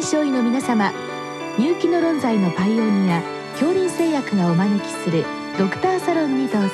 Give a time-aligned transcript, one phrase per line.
[0.00, 0.94] 臨床医の皆様
[1.58, 3.20] 入気の論剤のパイオニア
[3.52, 5.26] 恐林製薬がお招きする
[5.58, 6.68] ドクターサロンにどうぞ。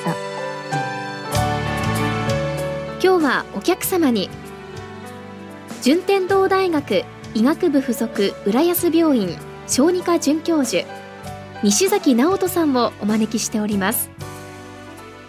[3.03, 4.29] 今日はお客様に
[5.81, 7.03] 順天堂大学
[7.33, 9.37] 医学部附属浦安病院
[9.67, 10.87] 小児科准教授
[11.63, 14.09] 西崎直人さんをお招きしております。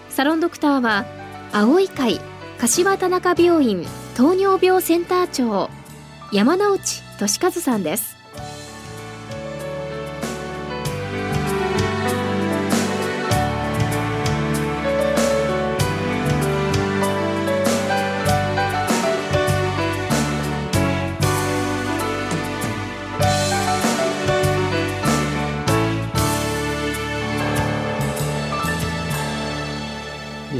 [0.09, 1.05] サロンドクターは
[1.53, 2.21] 青い会
[2.59, 3.85] 柏田中病院
[4.17, 5.69] 糖尿病センター長
[6.31, 8.18] 山内俊和さんです。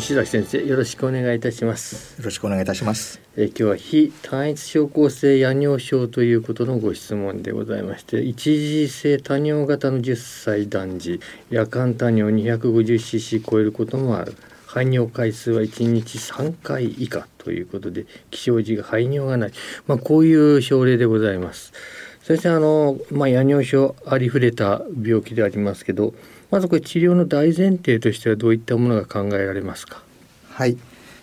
[0.01, 2.17] 西崎先生よろしくお願いいたします。
[2.21, 3.21] よろしくお願いいたします。
[3.37, 14.35] え今日は非単一症候性夜尿症ということのご質問でございまして一時性多尿型の10歳男児夜間多尿 250cc 超えることもある。
[14.67, 19.53] 排尿回数は1日3回以下ということで起床時が排尿がない、
[19.89, 21.73] まあ、こういう症例でございます。
[22.23, 26.15] 先生あの、まあ、夜尿症ありふれた病気でありますけど
[26.51, 30.03] まずこれ治療の大前提としてはどういったものが考えられますか？
[30.51, 30.79] はい、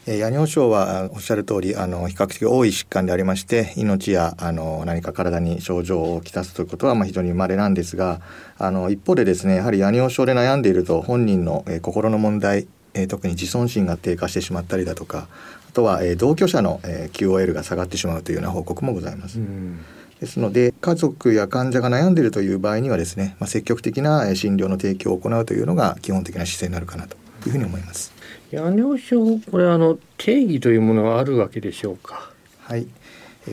[0.05, 8.21] え夜尿症はおっしゃる通りあの比較的多い疾患でありまして命やあの何か体に症状をきたすということはまあ非常に稀なんですが
[8.59, 15.27] あの一方でですねやはり夜尿症で悩んでいると本人の、え心の問題、え特に自尊心が低下してしまったりだとか
[15.69, 19.39] あとは、え同居者の、え QOL が下がってしまうというような報告もございます。
[19.39, 19.79] うん
[20.19, 28.13] ですので家族や患者が悩んでいるという場合にはですね、まあ、積極的な診療の提供を行うというのが基本的な姿勢になるかなというふうに思います。
[28.51, 32.31] 夜尿症これあの定義というものはあるわけでしょうか？
[32.59, 32.87] はい。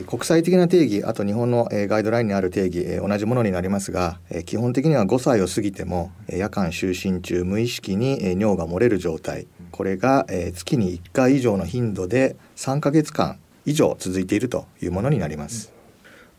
[0.07, 10.25] 国際的な定義あと日本のガイドラインにある定義同じものになりますが基本的には5歳を過ぎても夜間就寝中無意識に尿が漏れる状態これが
[10.55, 13.37] 月に1回以上の頻度で3ヶ月間
[13.67, 15.71] 以上続いているというものになります。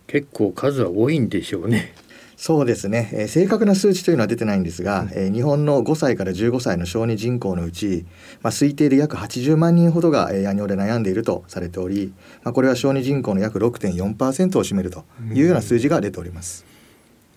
[0.06, 1.94] 結構数は多いんでしょうね。
[2.36, 8.04] そうですね、えー、正確な数値というのは出てないんですが、うん、えー、日本の5歳から15歳の小児人口のうち、
[8.42, 16.66] まあ、推定で約80万人ほどが、えー、夜尿で悩んでいるとされており、まあ、これは小児人口の約6.4%を占めるというような数字が出ております。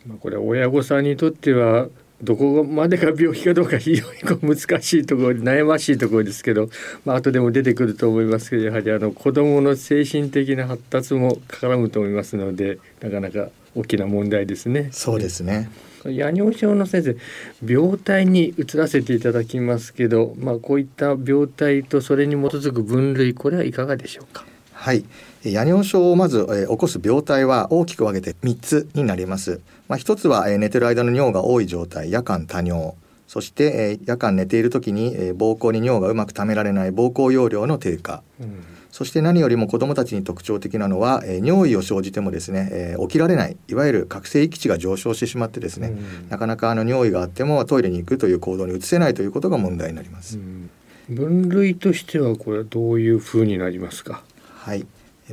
[0.06, 1.88] うん、まあ、これ親御さんにとっては
[2.24, 6.70] どこまでが病気かどうか非常にこう難しいところ悩ましいところですけど、
[7.06, 14.90] まあ後でも出てくると思いますけどやはりあの子どもの精神的な発達も絡むと思いますのでなかなか大きな問題ですね。
[14.92, 15.70] そうですね
[16.06, 17.18] 夜尿症の先生
[17.66, 24.46] 病態に移らせていただきますけど、まあ、こういった病態とそれに基づく分類これはいかがでしょうか？
[24.80, 25.04] はい
[25.44, 29.60] 夜尿症をまず、えー、起こす病態は大きく分けて3つになります。
[29.88, 32.94] まあ、1つは、えー、寝てる間の尿が多い状態、夜間多尿。
[33.28, 38.22] そして、えー、夜間寝ている時に、えー、膀胱に尿がうまく溜められない膀胱容量の低下。
[38.40, 45.92] うんそして何よりも子どもたちに特徴的なのは、えー、尿意を生じてもですね、えー、起きられないいわゆる覚醒域値が上昇してしまってですね、う
[46.26, 50.40] ん、なかなかあの尿意があってもトイレに行くという行動に移せないということが問題になります。
[50.40, 50.70] うん、
[51.10, 54.24] 分類としてはこれはどういうふうになりますか？
[54.68, 54.86] はい、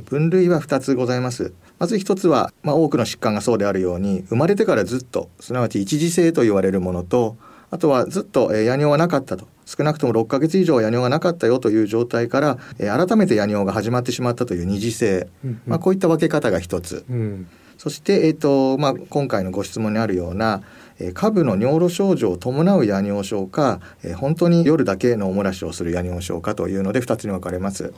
[0.05, 1.51] 分類は2つございます。
[1.77, 7.35] まず一つは、まあ、多くの疾患がそうであるように生まれてからずっとすなわち一時性と言われるものと
[7.69, 9.45] あとはずっと、えー、夜尿はなかったと。
[9.65, 17.47] 少なくとも6ヶ月以上夜尿がなかったよという状態から、えー、改めて夜尿が始まってしまったという二次性、うんうん、まあ、こういった分け方が一つ、うん、
[17.77, 27.93] そして、えーとまあ、今回のご質問にあるようなえー、下部の尿路症状を伴う夜尿症か、えー、本当に夜だけのお漏らしをする夜尿症かというので2つに分かれます。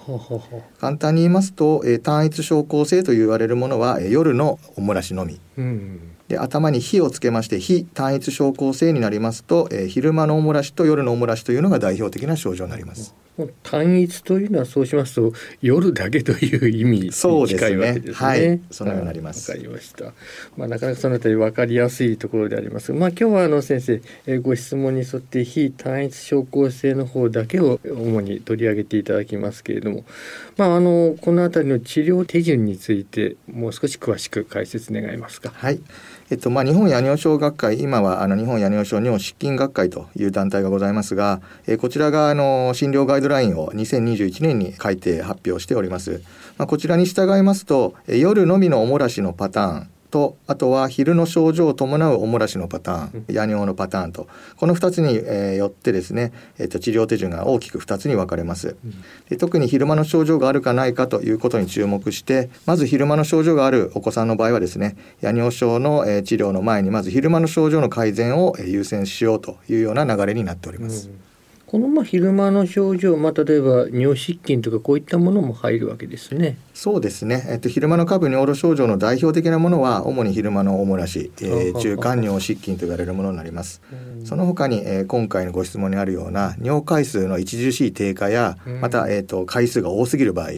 [0.80, 5.40] 簡単に言いますと、えー、単一症候性と言われるものは、えー、夜のお漏らしのみ。
[5.57, 13.16] うんで頭に火をつけまして非単一症候性になりますと、えー、昼間のお漏らしと夜のお漏らしというのが代表的な症状になります。
[13.64, 18.14] 単一というのはそうしますと夜だけという意味に近いわけですね。
[18.14, 19.51] はい、そのようになります。
[19.51, 20.13] わかりました。
[20.56, 22.94] まあなかなかそのあたり分かりやすいところであります。
[22.94, 30.06] まあ今日はあの先生、えー、ご質問に沿って非単一症候性の方だけを主に取り上げていただきますけれども、
[30.57, 35.51] まああのこのあたりの治療手順についてもう少し詳しく解説願えますか？
[35.54, 35.80] はい。
[36.29, 46.21] えっとまあ、日本夜尿症学会今はあの日本夜尿症尿失禁学会という団体がございますが、えー、こちらがあの診療ガイドラインを2021年に改定発表しております、
[46.57, 58.75] まあ、こちらに従いますと、えー、夜のみのおもらしのパターンとあとは昼の症状を伴うおもらしのパターン、夜尿のパターンとこの2つに、えー、よってですね、えーと、治療手順が大きく2つに分かれます、
[59.30, 71.10] で特に昼間の症状があるかないかということに注目してまず昼間の症状があるお子さんの場合はですね夜尿症の、えー、治療の前にまず昼間の症状の改善を、えー、優先しようというような流れになっております。
[71.10, 71.28] うん
[71.68, 76.58] このまあ昼間の症状、まあ、例えば尿失禁とかこういったものも入るわけですね。
[76.74, 83.81] そうですね、えっと、昼間の下部尿路症状の代表的なものは主に昼間のおもらし、えー、中間尿失禁と言われるものになります。
[84.24, 90.52] その他に、えー、今回のご質問にあるような尿回数の著しい低下やまた、えーと、回数が多すぎる場合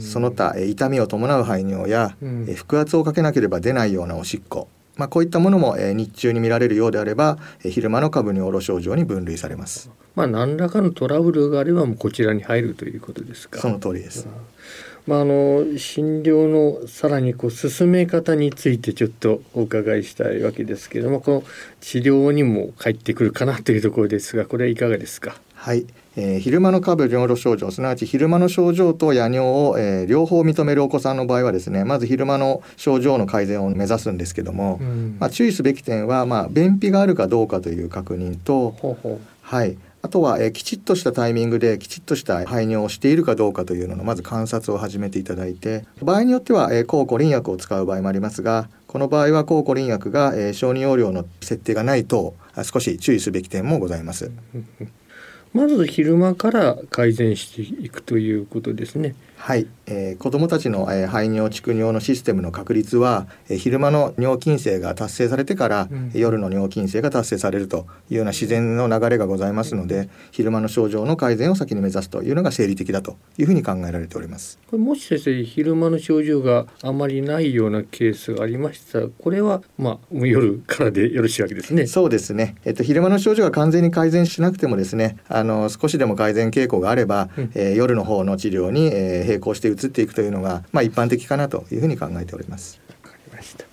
[0.00, 9.90] その他、えー、痛みを伴う排尿や、えー、腹圧をかけなければ出ないようなおしっこまあ、こういったものも、えー、日中に見られるようであれば、えー、昼間の下部尿路症状に分類されます。
[10.14, 13.60] まあ、何らかのトラブルがあればもうこちらに入るということですか。
[13.60, 14.26] その通りです。
[15.06, 21.44] まあ、あの診療のさらにこう進め方についてちょっとお伺いしたいわけですけれどもこの
[21.80, 25.36] 治療にも返ってくるかなというところですがこれはいかがですか？
[25.56, 25.86] はい、
[26.16, 38.76] えー、昼間の下部尿路症状すなわち昼間の症状と夜尿を、えー、両方認めるお子さんの場合はですねまず昼間の症状の改善を目指すんですけども、うん、まあ、注意すべき点は、まあ、便秘があるかどうかという確認と
[39.42, 54.30] はい、あとは、えー、きちっとしたタイミングできちっとした排尿をしているかどうかというののまず観察を始めていただいて場合によっては、えー、抗コリン薬を使う場合もありますがこの場合は抗コリン薬が、えー、小児用量の設定がないと少し注意すべき点もございます。
[55.52, 59.14] まず昼間から改善していくということですね。
[59.36, 74.58] はい、えー、子どもたちの、えー、排尿蓄尿のシステムの確率は、えー、昼間の尿筋性が達成されてから、うん、夜の尿筋性が達成されるというような自然の流れがございますので、うん、昼間の症状の改善を先に目指すというのが生理的だというふうに考えられております。
[74.66, 81.86] これもし先生昼間の症状があまりないようなケースがありましたらこれはまあ夜からでよろしいわけですね。
[81.86, 92.80] そうですね、えっと、昼間の症状が完全に改善しなくてもですねあの少しでも改善傾向があれば、うん、えー、夜の方の治療に、えー、並行して移っていくというのが、まあ、一般的かなというふうに考えております。
[93.04, 93.64] わかりました。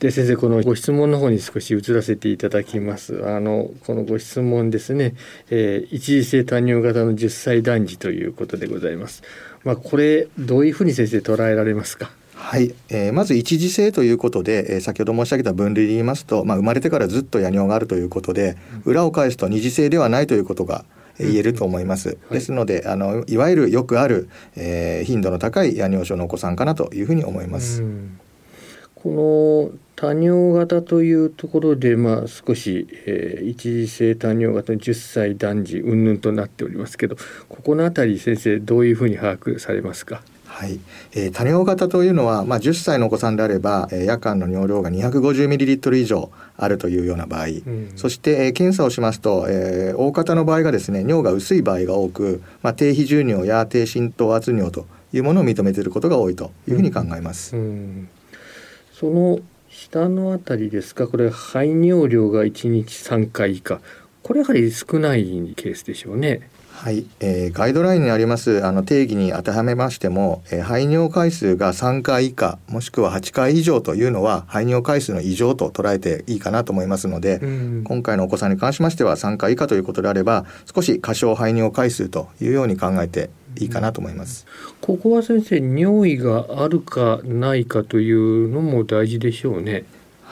[0.00, 3.22] で先生このご質問の方に少し移らせていただきます。
[3.26, 5.14] あのこのご質問ですね、
[5.50, 9.22] えー、一時性多尿型の10歳男児ということでございます。
[9.62, 12.10] まあこれどういうふうに先生捉えられますか？
[12.34, 20.84] はい、えー、まず一時性ということで、えー、先ほど申し上げた分類で言いますと、まあ、生まれてからずっと夜尿があるということで、裏を返すと二次性ではないということが
[21.18, 22.18] 言えると思います。
[22.30, 27.82] ですのであのいわゆるよくある、えー、頻度の高い夜尿症のお子さんかなというふうに思います。
[28.96, 37.16] この多尿型というところで、まあ、少し、えー、一時性多尿型の10歳男児云々となっておりますけど
[37.48, 40.22] ここの辺り先生どういうふうに把握されますか？
[40.54, 40.78] はい、
[41.14, 57.56] えー、多尿型というのは、まあ、10歳のお子さんであれば、えー、夜間の尿量が 250ml 以上あるというような場合、うん、そして、えー、検査をしますと、えー、大方の場合がですね尿が薄い場合が多く、まあ、低比重尿や低浸透圧尿というものを認めていることが多いというふうに考えます。
[57.56, 57.62] うん。
[57.62, 58.08] うん、
[58.92, 61.08] その下のあたりですか？
[61.08, 63.80] これ排尿量が1日3回以下。
[64.22, 66.48] これやはり少ないケースでしょうね。
[66.84, 80.44] はい、えー、ガイドラインにありますあの定義に当てはめましても、えー、排尿回数が3回以下もしくは8回以上というのは排尿回数の異常と捉えていいかなと思いますので、うん、今回のお子さんに関しましては3回以下ということであれば
[80.74, 84.46] 少し過小排尿回数というように考えていいかなと思います。
[84.82, 89.84] ここは先生尿意があるかないかというのも大事でしょうね。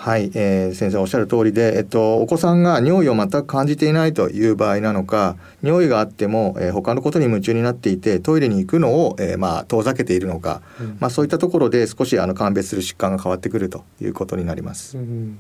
[0.02, 14.98] はい、えー、先生おっしゃる通りで、えっと、お子さんが尿意を全く感じていないという場合なのか尿意があっても、えー、他のことに夢中になっていてトイレに行くのを、えー、まあ、遠ざけているのか、うん、まあ、そういったところで少しあの鑑別する疾患が変わってくるということになります。
[14.98, 15.38] うん、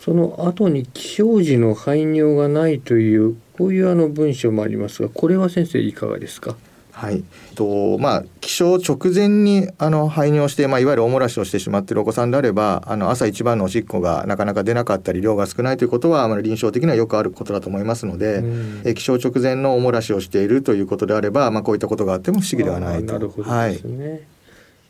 [0.00, 6.56] その後に起床時の排尿がないというこういうあの文章もありますがこれは先生いかがですか？
[6.96, 7.24] はい、
[7.56, 18.42] とまあ起床直前にあの排尿して、まあ、いわゆるおもらしをしてしまっているお子さんであればあの朝一番のおしっこがなかなか出なかったり量が少ないということは、まあ、臨床的にはよくあることだと思いますので、
[18.84, 23.12] え起床直前のおもらしをしているということであれば、まあ、こういったことがあっても不思議ではないと。
[23.12, 24.20] なるほどですね、はい。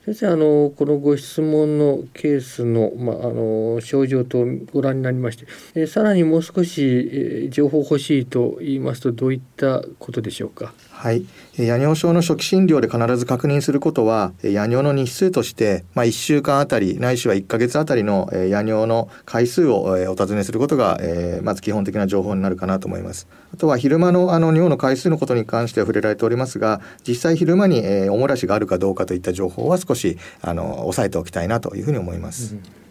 [0.05, 10.75] 先生あのこのご質問のケースの,、まあ、あの症状とご覧になりまして、えさらにもう少し、え情報欲しいと言いますとどういったことでしょうか？
[10.91, 11.25] はい、
[11.57, 23.29] 夜尿症の初期診療で必ず確認することは夜尿の日数として、まあ、1週間あたりないしは1か月あたりの夜尿の回数をお尋ねすることが、えまず基本的な情報になるかなと思います。
[23.53, 32.55] あとは昼間のあの尿の回数のことに関しては触れられておりますが実際昼間に、えおもらしがあるかどうかといった情報は少しあの押さえておきたいなというふうに思います。
[32.55, 32.84] うん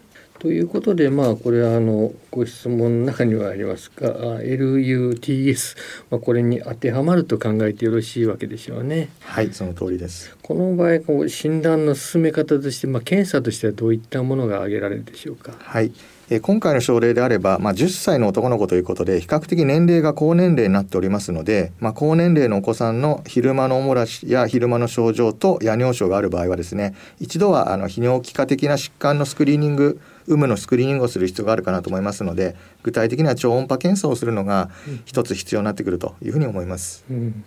[0.44, 5.76] ということでまあこれはあのご質問の中にはありますが LUTS、
[6.10, 9.08] まあ、これに当てはまると考えてよろしいわけでしょうね。
[9.20, 15.54] はいその通りですこの場合こう診断の進め方として、まあ、検査としてはどういったものが挙げられるでしょうか？
[15.58, 15.90] はい
[16.30, 34.70] え今回の症例であれば、まあ、10歳の男の子ということで比較的年齢が高年齢になっておりますので、まあ、高年齢のお子さんの昼間のおもらしや昼間の症状と夜尿症がある場合はですね一度はあの泌尿器科的な疾患のスクリーニング有無のスクリーニングをする必要があるかなと思いますので具体的には超音波検査をするのが
[35.04, 37.04] 一つ必要になってくるというふうに思います。
[37.10, 37.44] うん。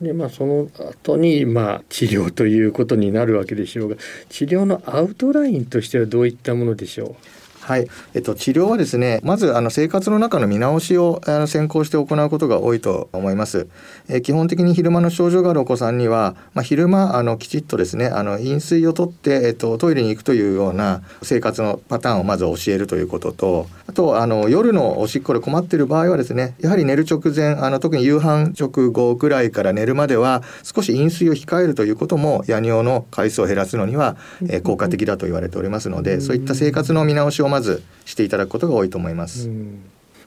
[0.00, 3.96] でまあ、その後にまあ治療ということになるわけでしょうが
[4.28, 7.14] 治療のアウトラインとしてはどういったものでしょう？
[7.64, 13.68] はい、えっと、治療はですねまずあの生活の中の見直しをあの先行して行うことが多いと思います、
[14.06, 34.16] え基本的に昼間の症状があるお子さんには、まあ、昼間あのきちっとですねあの飲水をとって、えっと、トイレに行くというような生活のパターンをまず教えるということとあとあの夜のおしっこで困ってる場合はですねやはり寝る直前あの特に夕飯直後ぐらいから寝るまでは少し飲水を控えるということも夜尿の回数を減らすのには、
[34.48, 39.48] え効果的だと言われておりますのでそういった生活の見直しをまずしていただくことが多いと思います。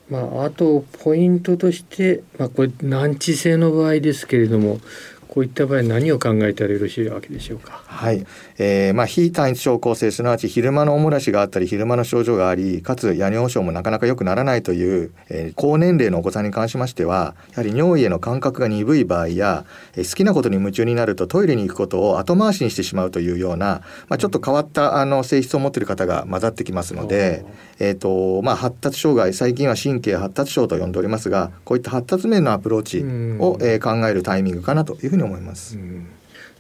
[0.10, 4.80] まあ、あとポイントとして、まあ、これ難治性の場合ですけれども
[5.28, 7.82] こういった場合何を考えたらよろしいわけでしょうか？
[7.86, 8.26] はい、
[8.60, 27.46] えー、まあ非単一症候性すなわち昼間のおもらしがあったり昼間の症状がありかつ夜尿症もなかなか良くならないという、えー、高年齢のお子さんに関しましてはやはり尿意への感覚が鈍い場合や、えー、好きなことに夢中になるとトイレに行くことを後回しにしてしまうというような、まあ、ちょっと変わったあの性質を持っている方が混ざってきますので、
[27.80, 35.78] えーとまあ、発達障害最近は神経発達症と呼んでおりますがこういった発達面のアプローチを、えー、考えるタイミングかなというふうに思います。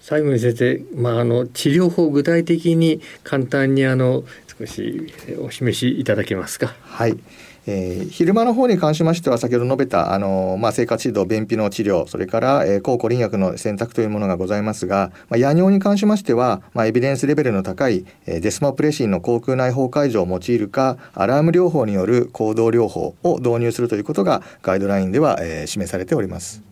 [0.07, 4.23] 最後に先生、まあ、あの治療法具体的に簡単にあの
[4.57, 6.73] 少しお示しいただけますか？
[6.81, 7.19] はい
[7.65, 26.63] えー、昼間の方に関しましては先ほど述べたあの、まあ、生活指導便秘の治療それから、えー、抗コリン薬の選択というものがございますが、まあ、夜尿に関しましては、まあ、エビデンスレベルの高い、えー、デスモプレシンの口腔内包解除を用いるかアラーム療法による行動療法を導入するということがガイドラインでは、えー、示されております。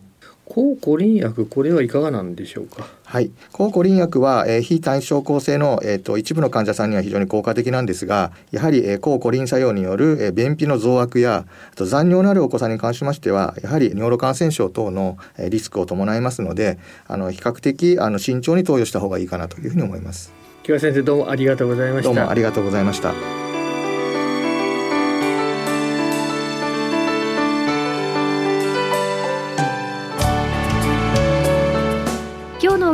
[0.47, 2.87] 抗コリン薬これはいかがなんでしょうか？
[3.03, 3.31] はい。
[3.51, 20.31] 抗コリン薬は、えー、非単一症候性の、えーと、一部の患者さんには非常に効果的なんですがやはり、えー、抗コリン作用による、えー、便秘の増悪やあと残尿のあるお子さんに関しましてはやはり尿路感染症等の、えー、リスクを伴いますのであの比較的あの慎重に投与した方がいいかなというふうに思います。
[20.63, 22.13] 木村先生どうもありがとうございました。
[22.13, 23.13] どうもありがとうございました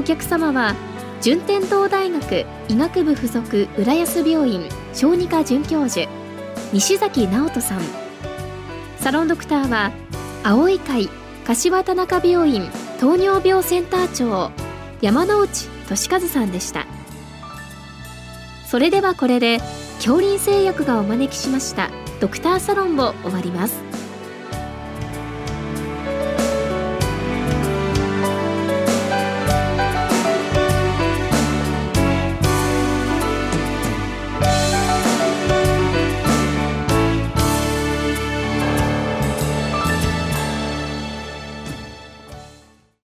[0.02, 0.74] お客様は
[1.22, 6.10] 順天堂大学医学部附属浦安病院小児科准教授
[6.74, 7.82] 西崎直人さん
[8.98, 9.92] サロンドクターは
[10.44, 11.08] 青い会
[11.46, 12.68] 柏田中病院
[13.00, 14.50] 糖尿病センター長
[15.02, 16.88] 山内俊和さんでした
[18.66, 19.60] それではこれで
[19.98, 23.91] 恐林製薬がお招きしましたドクターサロンを終わります